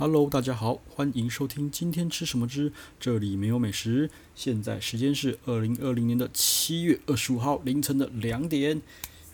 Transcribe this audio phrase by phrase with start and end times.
[0.00, 4.08] Hello，大家好，欢迎收听今天吃什么之这里没有美食。
[4.34, 8.80] 现在时间是二零二零年的七月二十五号凌晨的两点。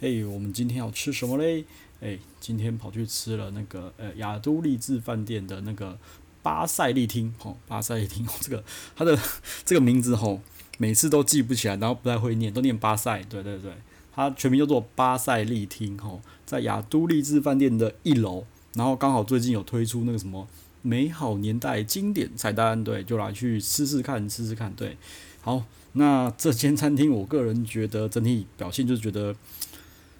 [0.01, 1.65] 嘿，我们今天要吃什么嘞？
[2.01, 5.97] 哎，今天跑去吃了那个呃亚都丽致饭店的那个
[6.43, 7.33] 巴塞利厅。
[7.45, 8.65] 哦，巴塞利厅，哦， 这个
[8.97, 9.17] 它的
[9.65, 10.41] 这个名字吼，
[10.79, 13.23] 每次都记不起来，然后不太会念，都念巴塞。
[13.31, 13.71] 对对对，
[14.13, 15.97] 它全名叫做巴塞利厅。
[15.97, 18.45] 吼，在亚都丽致饭店的一楼。
[18.77, 20.47] 然后刚好最近有推出那个什么
[20.83, 24.97] 美好年代经典菜单，对，就来去试试看，试试看，对。
[25.41, 29.35] 好，那这间餐厅我个人觉得整体表现就是觉得，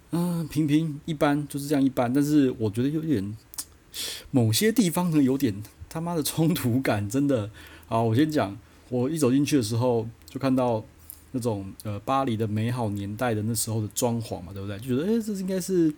[0.09, 2.11] 嗯、平平一般，就是这样一般。
[2.11, 3.37] 但是我觉得有点
[4.31, 5.53] 某些地方呢，有点
[5.87, 7.49] 他妈的冲突感，真的。
[7.87, 8.57] 好，我先讲，
[8.89, 10.83] 我一走进去的时候就看到
[11.31, 14.79] 那种呃巴黎的美好年代的那时候的装潢嘛，对不对？
[14.79, 15.93] 就觉得诶，这应该是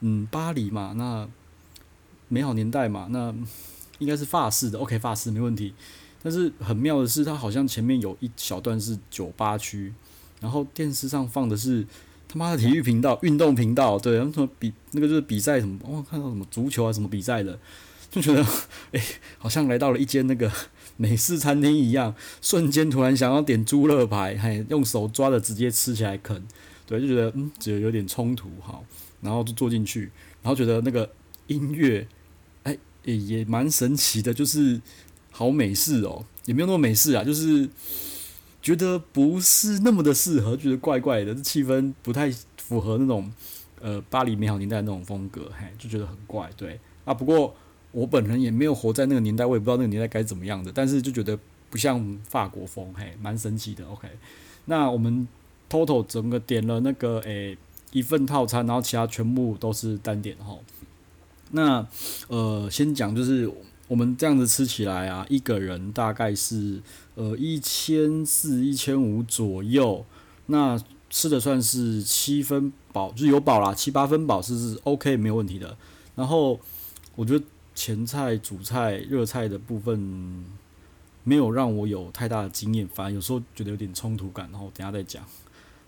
[0.00, 1.28] 嗯巴黎嘛，那。
[2.28, 3.34] 美好年代嘛，那
[3.98, 5.72] 应该是法式的，OK，法式没问题。
[6.22, 9.92] 但是很妙的是，它好像前面有一小段是酒吧区，
[10.40, 11.86] 然后电视上放的是
[12.26, 17.56] 他妈的体育频道、运动频道，对，然后什么比那个就是比赛什么，哦，看到什么足球啊什么比赛的，
[18.10, 18.42] 就觉得
[18.90, 19.02] 诶、欸，
[19.38, 20.50] 好像来到了一间那个
[20.96, 26.42] 美式餐厅一样，瞬间突然想要点猪肋排，嘿，用手抓着直接吃起来啃，
[26.86, 28.84] 对，就觉得嗯，觉得有点冲突，好，
[29.20, 30.10] 然后就坐进去，
[30.42, 31.08] 然后觉得那个
[31.46, 32.08] 音乐。
[33.06, 34.78] 也也蛮神奇的，就是
[35.30, 37.66] 好美式哦，也没有那么美式啊，就是
[38.60, 43.32] 觉得不是那么的适合，觉得怪怪的，这气氛不太符合那种
[43.80, 47.14] 呃巴黎美好年代那种风格，嘿，就觉得很怪，对啊。
[47.14, 47.54] 不过
[47.92, 51.38] 我本人也没有活在那个年代，我也不知道那个年代该怎么样的，但是就觉得
[51.70, 53.86] 不像法国风，嘿，蛮神奇的。
[53.86, 54.08] OK，
[54.64, 55.26] 那我们
[55.70, 57.56] total 整个点了那个诶、
[57.92, 60.58] 一份套餐，然后其他全部都是单点哈。
[61.52, 61.86] 那
[62.28, 63.50] 呃，先讲就是
[63.88, 66.82] 我们这样子吃起来啊，一个人大概是
[67.14, 70.04] 呃一千四、一千五左右。
[70.46, 75.76] 那吃的算是七分饱，就是有饱啦，七八分饱是是 OK 没有问题的。
[76.14, 76.58] 然后
[77.14, 80.44] 我觉得前菜、主菜、热菜的部分
[81.24, 84.48] 没有让我有太大的经验，反而有时候觉得有点冲突感。
[84.50, 85.24] 然后等下再讲。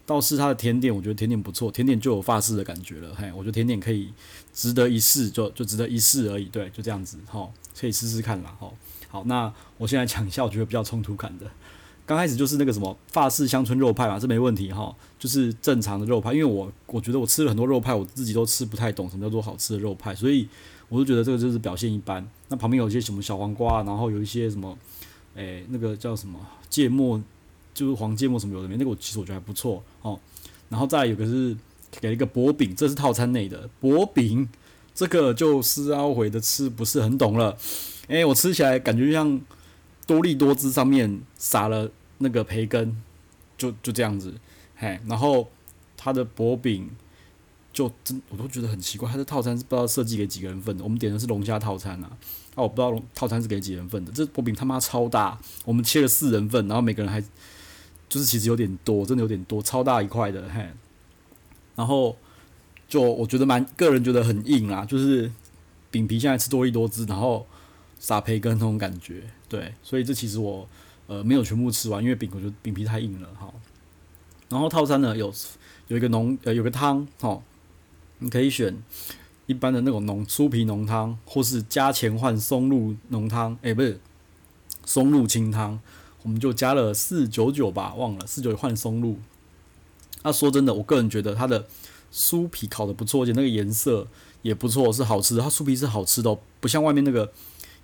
[0.08, 3.14] 倒是它的甜点，我觉得甜点不错，甜点就有法式的感觉了。
[3.14, 4.10] 嘿，我觉得甜点可以
[4.54, 6.46] 值得一试，就就值得一试而已。
[6.46, 7.46] 对，就这样子，哈，
[7.78, 8.56] 可以试试看啦。
[8.58, 8.72] 哈，
[9.08, 11.44] 好，那我现在讲一下，我觉得比较冲突感的。
[12.06, 16.32] 刚开始就是那个什么法式乡村肉派嘛，这没问题哈，就是正常的肉派。
[16.32, 20.48] 因为我我觉得我吃了很多肉派，我自己都吃不太懂什么叫做好吃的肉派，所以
[20.88, 22.26] 我就觉得这个就是表现一般。
[22.48, 24.74] 那旁边有一些什么小黄瓜，然后有一些什么，
[25.34, 27.22] 诶、那个叫什么芥末。
[27.78, 30.18] 就是黄芥末什么有的没，那个我其实我觉得还不错哦。
[30.68, 31.56] 然后再有个是
[31.92, 34.48] 给了一个薄饼，这是套餐内的薄饼，
[34.92, 37.56] 这个就是懊悔的吃不是很懂了。
[38.08, 39.40] 诶、我吃起来感觉像
[40.08, 43.00] 多力多汁上面撒了那个培根，
[43.56, 44.34] 就就这样子。
[44.74, 45.48] 嘿，然后
[45.96, 46.90] 它的薄饼
[47.72, 50.82] 就真我都觉得很奇怪，它的套餐是不知道设计给几个人份的。
[50.82, 52.10] 我们点的是龙虾套餐啊，
[52.56, 54.10] 啊我不知道套餐是给几人份的。
[54.10, 57.22] 这薄饼他妈超大，我们切了四人份，然后每个人还。
[58.08, 60.66] 就是其实有点多，真的有点多，超大一块的嘿。
[61.76, 62.16] 然后
[62.88, 65.30] 就我觉得蛮个人觉得很硬啊，就是
[65.90, 67.46] 饼皮现在吃多力多滋，然后
[68.00, 70.68] 撒培根那种感觉，对，所以这其实我
[71.06, 73.52] 呃没有全部吃完，因为饼我觉得饼皮太硬了哈。
[74.48, 75.32] 然后套餐呢有
[75.88, 77.40] 有一个浓呃有个汤哈，
[78.18, 78.76] 你可以选
[79.46, 84.00] 一般的那种浓酥皮浓汤，或是加钱换松露浓汤，诶，不是
[84.84, 85.78] 松露清汤。
[86.22, 89.18] 我们就加了四九九吧，忘了四九九换松露。
[90.22, 91.66] 那、啊、说真的，我个人觉得它的
[92.12, 94.06] 酥皮烤的不错，而且那个颜色
[94.42, 95.42] 也不错，是好吃的。
[95.42, 97.32] 它酥皮是好吃的、哦，不像外面那个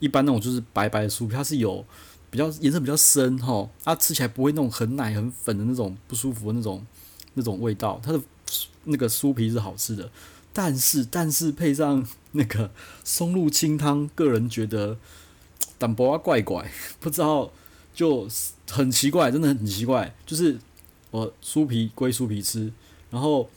[0.01, 1.85] 一般那种就是白白的酥皮，它是有
[2.31, 6.85] 比较颜色比较深哈，它、吃起来不会那种很奶很粉的那种不舒服的那种
[7.35, 8.01] 那种味道。
[8.03, 8.21] 它的
[8.83, 10.11] 那个酥皮是好吃的，
[10.53, 12.73] 但是但是配上那个
[13.05, 14.99] 松露清汤，个人觉得
[15.79, 17.53] 淡薄啊怪怪，不知道。
[17.95, 18.29] 就
[18.69, 20.15] 很奇怪，真的很奇怪。
[20.27, 20.59] 就是
[21.11, 22.71] 我酥皮归酥皮吃，
[23.11, 23.49] 然后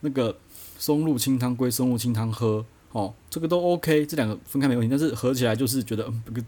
[0.00, 0.38] 那个
[0.78, 4.90] 松露清汤归松露清汤喝，哦，这个都 OK，这两个分开没问题。
[4.90, 6.44] 但是合起来就是觉得，嗯，这个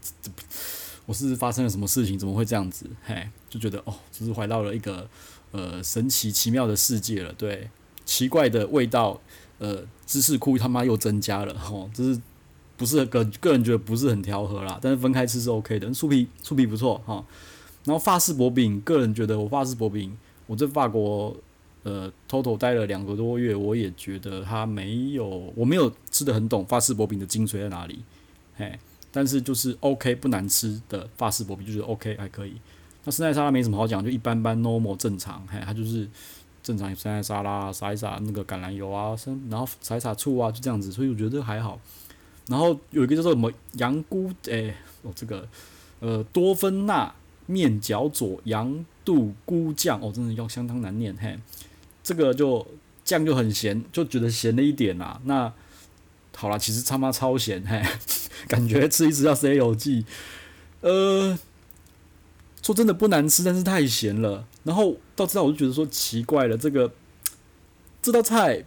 [1.05, 2.19] 我是发生了什么事情？
[2.19, 2.87] 怎么会这样子？
[3.05, 5.09] 嘿，就觉得哦，就是回到了一个
[5.51, 7.33] 呃神奇奇妙的世界了。
[7.33, 7.69] 对，
[8.05, 9.21] 奇怪的味道，
[9.59, 12.21] 呃，芝士库他妈又增加了，哦，这是。
[12.77, 15.89] 不是个个人觉得不是很调和啦，但是分开吃是 OK 的。
[15.95, 17.25] 酥皮酥皮不错哈，
[17.85, 21.35] 然后法式薄饼，个人觉得我法式薄饼，我在法国
[21.85, 28.01] 呃 total 待了两个多月，我也觉得它没有，我没有吃得很懂法式薄饼的精髓在哪里，
[28.57, 28.79] 嘿，
[29.11, 32.55] 但是就是 OK 不难吃的法式薄饼，就是 OK 还可以。
[33.05, 36.07] 那生菜沙拉没什么好讲，就一般般 normal 正常，嘿，它就是
[36.63, 41.81] 正常有生菜沙拉，撒一撒那个橄榄油啊，生然后撒一撒醋啊，就这样子，所以我觉得还好。
[42.49, 45.49] 然后有一个叫做什么羊菇，诶、欸，哦这个
[46.01, 47.15] 呃多芬纳
[47.47, 51.39] 面饺佐羊肚菇酱，哦真的要相当难念，嘿，
[52.03, 52.67] 这个就
[53.05, 55.21] 酱就很咸，就觉得咸了一点啦。
[55.25, 55.53] 那
[56.37, 57.83] 好啦，其实他妈超咸，嘿，
[58.49, 60.05] 感觉吃一吃要 C 油剂，
[60.81, 61.39] 呃。
[62.63, 64.45] 说真的不难吃，但是太咸了。
[64.65, 66.93] 然后到这道我就觉得说奇怪了，这个
[68.03, 68.65] 这道菜，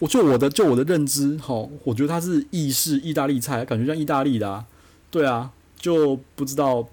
[0.00, 4.66] 我就我的就我的认知，齁，我觉得它是意式意大利菜，感觉像意大利的啊。
[5.10, 6.88] 对啊，就不知道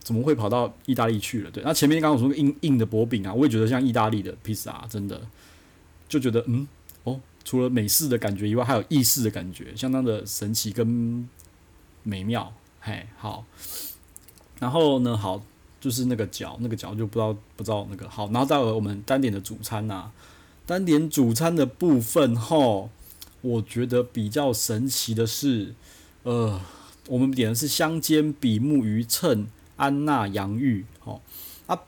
[0.00, 1.50] 怎么会跑到意大利去了。
[1.50, 5.20] 对，那前面刚刚我说硬硬的薄饼啊，我也觉得像意大利的披萨，真的
[6.08, 6.66] 就觉得嗯
[7.04, 11.28] 哦，除了美式的感觉以外，还有意式的感觉，相当的神奇跟
[12.02, 12.52] 美妙。
[12.80, 13.44] 嘿，好。
[14.58, 15.42] 然后呢，好，
[15.78, 18.30] 就是那个角，那个角就不知道不知道那个好。
[18.30, 20.12] 然后到了我们单点的主餐呐、啊，
[20.66, 22.90] 单点主餐的部分吼，
[23.40, 25.74] 我觉得比较神奇的是，
[26.24, 26.60] 呃，
[27.08, 29.46] 我们点的是香煎比目鱼衬
[29.76, 31.22] 安娜洋芋，吼
[31.66, 31.78] 啊，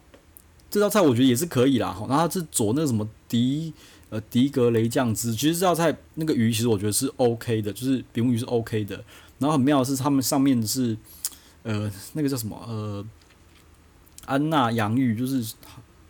[0.71, 3.75] 这道菜我觉得也是可以啦，哈，然后是佐那个什么迪
[4.09, 9.05] 呃迪格雷酱汁，其实这道菜那个鱼其实我觉得是 OK 的，就是比目鱼是 OK 的。
[9.39, 10.97] 然后很妙的是他们上面是。
[11.65, 12.57] 呃，那个叫什么？
[12.67, 13.05] 呃，
[14.25, 15.45] 安娜洋芋，就是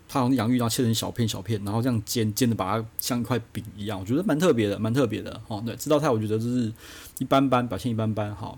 [0.09, 5.39] 它，它好像洋芋，然后切成小片小片，然后这样煎煎的，把它像一块饼一样，我觉得蛮特别的，蛮特别的。
[5.47, 6.73] 哦，对，这道菜我觉得就是
[7.19, 8.35] 一般般，表现一般般。
[8.35, 8.57] 好，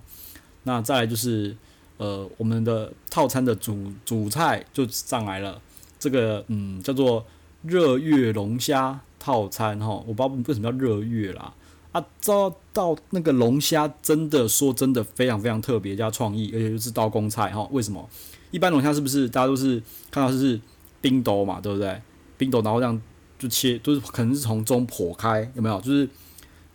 [0.63, 1.55] 那再来就是
[1.97, 5.61] 呃，我们的套餐的主主菜就上来了，
[5.99, 7.25] 这个嗯叫做
[7.63, 11.53] 热月龙虾套餐哈，我不知道为什么叫热月啦。
[11.91, 17.67] 啊，遭到那个龙虾真的说真的非常非常特别加创意，而且就是刀工菜哈。
[17.69, 18.09] 为什么？
[18.49, 20.57] 一般龙虾是不是大家都是看到就是
[21.01, 22.01] 冰兜嘛，对不对？
[22.37, 23.01] 冰兜然后这样
[23.37, 25.81] 就切，就是可能是从中剖开，有没有？
[25.81, 26.07] 就是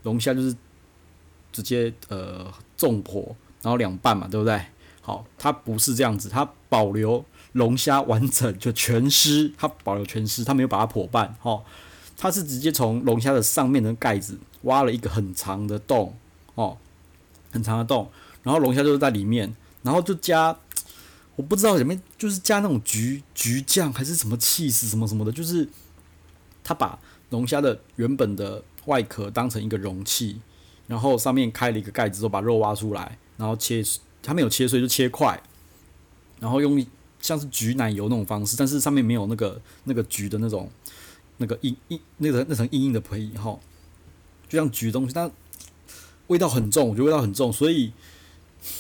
[0.03, 0.55] 龙虾就是
[1.53, 3.25] 直接呃纵剖，
[3.63, 4.61] 然后两半嘛，对不对？
[5.01, 11.63] 好，它不是这样子，它保留龙虾完整就全尸，它保留全尸，它没有把它剖半，哈。
[12.19, 16.17] 它是直接从龙虾的上面的盖子挖了一个很长的洞，
[16.55, 16.79] 哦，
[17.53, 18.11] 很长的洞，
[18.43, 20.57] 然后龙虾就是在里面，然后就加，
[21.37, 25.69] 我不知道里面就是加那种橘橘酱还是什么气势什么什么的，就是
[26.65, 26.99] 他把
[27.31, 30.41] 龙虾的原本的外壳当成一个容器，
[30.87, 33.83] 然后上面开了一个盖子，后把肉挖出来，然后切，
[34.23, 35.41] 他没有切碎就切块，
[36.41, 36.85] 然后用
[37.21, 40.71] 像是橘奶油那种方式，但是上面没有那个那个橘的那种。
[41.39, 43.61] 那个硬硬那个那层硬硬的皮哈，
[44.49, 45.31] 就像橘东西，但
[46.29, 47.93] 味道很重，我觉得味道很重，所以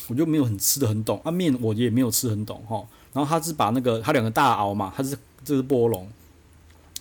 [0.09, 1.31] 我就没有很吃得很懂啊。
[1.31, 2.87] 面我也没有吃很懂哈。
[3.13, 6.09] 然后他是把那个他两个大螯嘛，他是这是波龙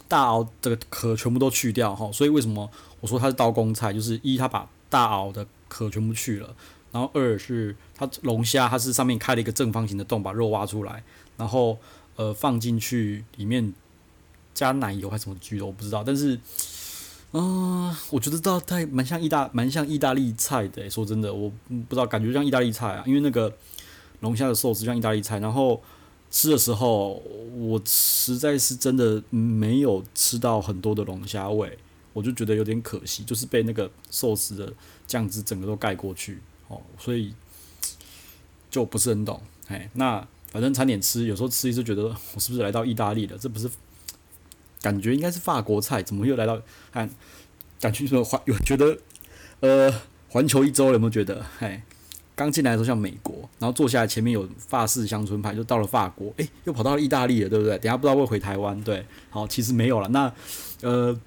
[0.07, 2.69] 大螯这个壳全部都去掉哈，所以为什么
[2.99, 3.91] 我说它是刀工菜？
[3.91, 6.55] 就是一他把大螯的壳全部去了，
[6.91, 11.03] 然后二是它龙虾它是上面开了一个正方形的洞，把肉挖出来，
[11.37, 11.77] 然后
[12.15, 13.73] 呃放进去里面。
[14.53, 16.01] 加奶油还是什么焗的，我不知道。
[16.01, 16.39] 但是，
[17.37, 20.89] 啊、我觉得这道菜蛮像意大，蛮像意大利菜的。
[20.89, 23.03] 说真的，我不知道，感觉像意大利菜啊。
[23.05, 23.53] 因为那个
[24.21, 25.81] 龙虾的寿司像意大利菜，然后
[26.31, 27.21] 吃的时候，
[27.57, 31.77] 我实在是真的没有吃到很多的龙虾味，
[32.13, 34.71] 我就觉得有点可惜，就是被那个寿司的
[35.05, 36.39] 酱汁整个都盖过去
[36.69, 37.33] 哦，所以
[38.69, 39.41] 就不是很懂。
[39.67, 43.37] 哎，那反正餐点吃，有时候吃一次觉得 我是不是来到意大利了？
[43.37, 43.69] 这不是。
[44.85, 46.61] 感觉应该是法国菜，怎么又来到？
[46.91, 47.09] 看，
[47.81, 48.95] 感觉说环有觉得，
[49.61, 49.91] 呃，
[50.29, 51.43] 环球一周有没有觉得？
[51.57, 51.81] 嘿，
[52.35, 57.75] 刚进来的时候像美国，然后坐下来前面有法式乡村派，就到了法国，诶，又跑到了意大利了，对不对？
[57.79, 60.07] 等下不知道会回台湾，对，好，其实没有了。
[60.09, 60.31] 那
[60.83, 61.19] 呃，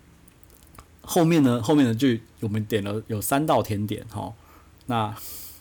[1.01, 1.61] 后面呢？
[1.61, 1.93] 后面呢？
[1.93, 2.07] 就
[2.39, 4.33] 我们点了有三道甜点，哈。
[4.87, 5.13] 那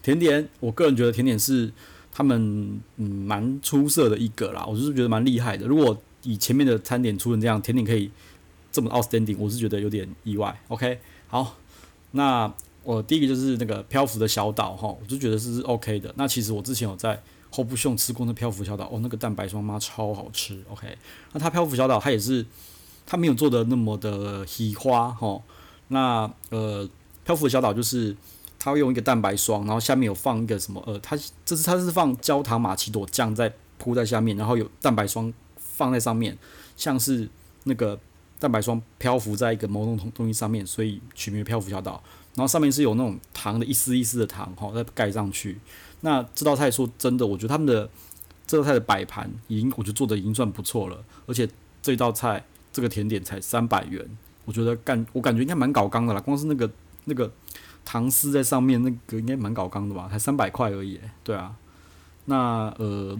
[0.04, 1.74] 甜点，我个人觉得甜点是
[2.12, 5.66] 他们嗯蛮出色的一个啦，我就是觉得蛮厉害的。
[5.66, 8.12] 如果以前面的餐点出成这样，甜点可以
[8.72, 10.60] 这么 outstanding，我是觉得有点意外。
[10.68, 11.56] OK，好，
[12.12, 12.52] 那
[12.84, 16.14] 我第一个就是那个漂浮的小岛哈，我就觉得是 OK 的。
[16.18, 17.22] 那其实我之前有在
[17.52, 20.62] Hope 兄吃过那漂浮小岛，哦，那个蛋白霜妈超好吃。
[20.70, 20.98] OK，
[21.34, 22.46] 那它漂浮小岛它也是，
[23.06, 25.42] 它没有做的那么的喜花哈。
[25.90, 26.88] 那呃，
[27.24, 28.16] 漂浮的小岛就是
[28.60, 35.34] 它会用一个蛋白霜，然后下面有放一个什么呃，它这是它是放焦糖玛奇朵酱在铺在下面，然后有蛋白霜。
[35.78, 36.36] 放在上面，
[36.76, 37.30] 像是
[37.66, 38.00] 那个
[38.40, 42.02] 蛋白霜漂浮在一个某种东东西上面，所以取名漂浮小岛。
[42.36, 45.58] 然后上面是有那种糖的一丝一丝的糖哈，再盖上去。
[46.02, 47.90] 那这道菜说真的，我觉得他们的
[48.46, 51.04] 这道菜的摆盘已经，我觉得做的已经算不错了。
[51.26, 51.50] 而且
[51.82, 54.08] 这道菜这个甜点才三百元，
[54.46, 56.22] 我觉得干我感觉应该蛮搞刚的啦。
[56.22, 56.70] 光是那个
[57.06, 57.32] 那个
[57.84, 60.08] 糖丝在上面，那个应该蛮搞刚的吧？
[60.12, 61.56] 才三百块而已，对啊。
[62.26, 63.18] 那呃，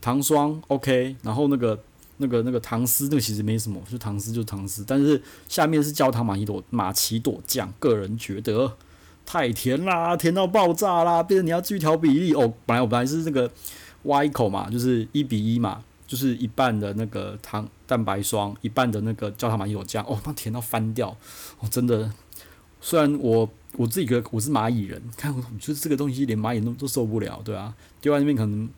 [0.00, 1.78] 糖霜 OK，然后那个。
[2.22, 8.76] 那个那个糖丝，那个其实没什么，就糖丝就糖丝，但是下面是焦糖玛奇朵玛奇朵酱，个人觉得
[9.24, 12.52] 太甜啦，甜到爆炸啦，变成你要继续调比例哦。
[12.66, 13.50] 本来我本来是这个
[14.02, 21.16] 挖一口嘛，就是一比一嘛，就是一半的那个糖蛋白霜，一半的那个焦糖玛奇朵酱，哦，那甜到翻掉，
[21.60, 22.12] 哦，真的。
[22.82, 28.68] 虽然我我自己觉得我是蚂蚁人，看我觉得这个东西连蚂蚁都都受不了，对啊，丢在那边可能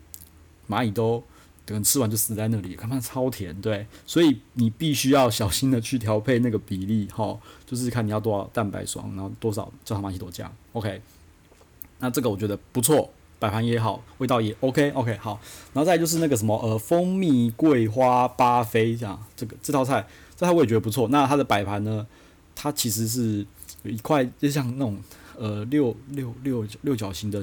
[0.69, 1.23] 蚂蚁都。
[1.65, 11.01] 等吃完就死在那里，他妈超甜，对，所以你必须要小心的去调配那个比例，哈，就是看你要多少蛋白霜，然后多少焦糖玛奇朵酱，OK。
[12.01, 15.41] 那这个我觉得不错，摆盘也好，味道也 OK，OK，、好。
[15.73, 20.05] 然后再就是那个什么呃蜂蜜桂花巴菲这样，这个这道菜，
[20.37, 21.07] 这套我也觉得不错。
[21.11, 22.05] 那它的摆盘呢，
[22.57, 23.47] 它其实是
[23.85, 25.01] 有一块就像那种
[25.39, 27.41] 呃六六六六角形的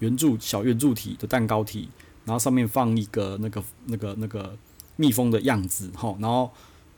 [0.00, 1.88] 圆柱小圆柱体的蛋糕体。
[2.26, 4.54] 然后上面放一个那个那个那个
[4.96, 6.50] 蜜蜂的样子哈，然后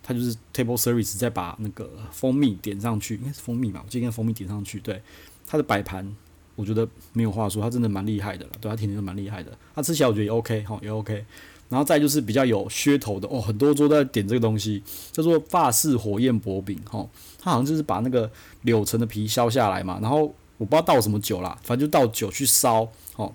[0.02, 4.80] 它就是 table service，再把那个蜂蜜点上去，应该是蜂蜜吧，我记得应该蜂蜜点上去。
[4.80, 5.02] 对，
[5.47, 6.11] 它的摆盘
[6.56, 11.25] 我觉得没有话说，它真的蛮厉害的了，对，它甜甜的蛮厉害的，它吃起来我觉得也 OK 哈，也 OK。
[11.68, 14.82] 然后再就是比较有噱头的哦，很多桌都在点这个东西，
[15.12, 17.06] 叫做法式火焰薄饼哈，
[17.38, 18.30] 它好像就是把那个
[18.62, 23.30] 柳橙的皮削下来嘛，然后我不知道倒什么酒啦，反正就倒酒去烧哦，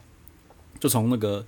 [0.80, 1.46] 就从那个。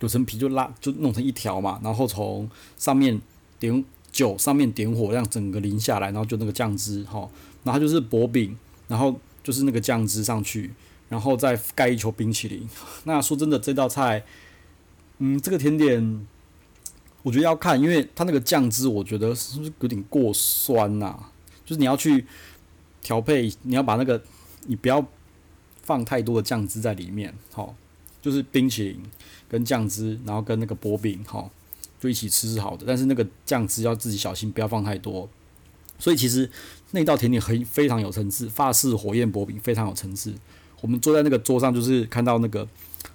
[0.00, 3.20] 柳橙皮就拉就弄成一条嘛，然后从上面
[3.58, 7.28] 点酒，上面点火，这样整个淋下来，然后就那个酱汁哈，
[7.62, 8.56] 然后就是薄饼，
[8.88, 10.70] 然后就是那个酱汁上去，
[11.08, 12.68] 然后再盖一球冰淇淋。
[13.04, 14.24] 那说真的，这道菜，
[15.18, 16.26] 嗯，这个甜点，
[17.22, 21.18] 我觉得要看，因为它那个酱汁，我觉得是不是有点过酸呐、
[21.64, 22.26] 就是你要去
[23.02, 24.22] 调配，你要把那个
[24.66, 25.04] 你不要
[25.82, 27.74] 放太多的酱汁在里面，好。
[28.24, 29.02] 就是冰淇淋
[29.46, 31.46] 跟酱汁，然后跟那个薄饼，哈，
[32.00, 32.84] 就一起吃是好的。
[32.86, 35.28] 但是那个酱汁要自己小心，不要放太多。
[35.98, 36.50] 所以其实
[36.92, 40.32] 那道甜点很非常有层次，法式火焰薄饼非常有层次。
[40.80, 42.66] 我们坐在那个桌上，就是看到那个，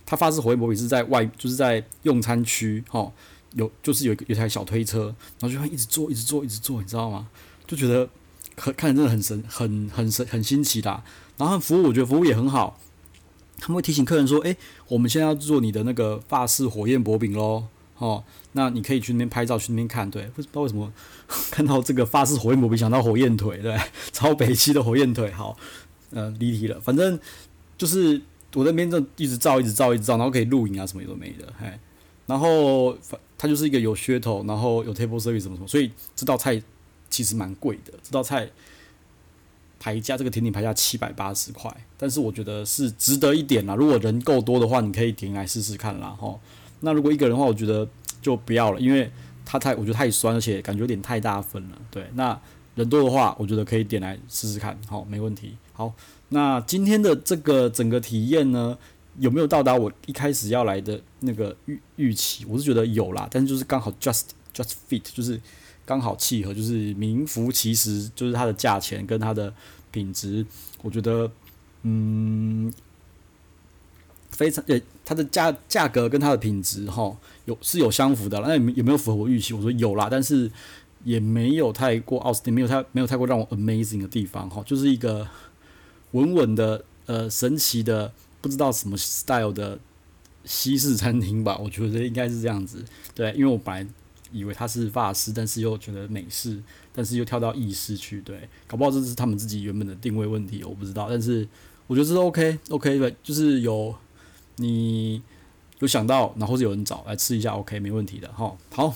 [0.06, 3.12] 它法式火焰薄饼是在外，就是在用餐区，哈，
[3.54, 5.06] 有就是有一个有台小推车，
[5.40, 7.28] 然后就会一直坐，一直坐，一直坐，你知道吗？
[7.66, 8.08] 就觉得
[8.58, 11.04] 很看着真的很神，很很神，很新奇的。
[11.38, 12.80] 然后服务，我觉得服务也很好。
[13.60, 14.56] 他们会提醒客人说：“诶，
[14.88, 17.66] 我们现在要做你的那个法式火焰薄饼喽，
[17.98, 18.24] 哦，
[18.54, 20.10] 那你可以去那边拍照，去那边看。
[20.10, 20.92] 对，不知道为什么
[21.52, 23.78] 看到这个法式火焰薄饼想到火焰腿，对，
[24.12, 25.32] 超北七的火焰腿。
[25.32, 25.58] 好，
[26.12, 26.80] 呃，离题了。
[26.80, 27.20] 反正
[27.78, 28.22] 就是
[28.56, 31.68] 我在那边就一直照，一直照，一直照，然后可以录影啊，什么都没的，嘿。
[32.26, 32.98] 然后
[33.38, 36.62] 它就是一个有噱头，然后有 table service 什么什么，所以这道菜
[37.10, 37.94] 其实蛮贵的。
[38.02, 38.50] 这道菜。”
[39.80, 43.74] 排价这个甜点排价七百八十块，但是我觉得是值得一点啦。
[43.74, 46.10] 如果人够多的话，你可以点来试试看啦。
[46.20, 46.40] 吼，
[46.82, 47.88] 那如果一个人的话，我觉得
[48.22, 49.10] 就不要了，因为
[49.46, 51.78] 它太我觉得太酸，而且感觉有点太大份了。
[51.90, 52.38] 对，那
[52.76, 54.78] 人多的话，我觉得可以点来试试看。
[54.88, 55.56] 好，没问题。
[55.72, 55.94] 好，
[56.28, 58.78] 那今天的这个整个体验呢，
[59.20, 62.46] 有没有到达我一开始要来的那个预预期？
[62.50, 65.40] 我是觉得有啦，但是就是刚好 just just fit，就是。
[65.90, 69.52] 刚好契合，就是名副其实，就是它的价钱跟它的
[69.90, 70.46] 品质，
[70.84, 71.32] 我觉得，
[71.82, 72.72] 嗯，
[74.30, 79.56] 非常，诶，它的价价格跟它的品质，哈，有是有相符的，那有没有符合我预期？
[79.56, 80.52] 我说有啦，但是
[81.04, 85.28] 也没有太过奥斯汀，没有太没有太过让我 amazing 的地方，哈，就是一个
[86.12, 89.80] 稳稳的，呃，神奇的，不知道什么 style 的
[90.46, 93.88] 西式餐厅吧，我觉得应该是这样子，对，因为我本来。
[94.32, 96.62] 以为他是法式，但是又觉得美式，
[96.94, 101.08] 但是又跳到意式去，对，搞不好这是他们自己原本的定位问题，我不知道。
[101.10, 101.48] 但是
[101.88, 103.96] 我觉得这是 OK，OK 的，就是有
[104.58, 105.22] 你
[105.80, 108.56] 有想到，然后是有人找来吃一下，OK，没问题的哈。
[108.72, 108.94] 好，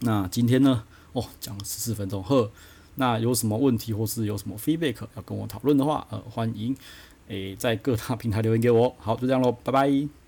[0.00, 2.50] 那今天呢，哦，讲了十四分钟，呵，
[2.96, 6.76] 那有什么问题或是有什么 feedback 要跟我讨论的话，呃，欢迎
[7.28, 8.94] 诶在各大平台留言给我。
[8.98, 10.23] 好，就这样喽，拜拜。